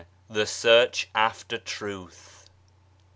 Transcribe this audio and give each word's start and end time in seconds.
The 0.31 0.47
Search 0.47 1.09
after 1.13 1.59
Truth. 1.59 2.49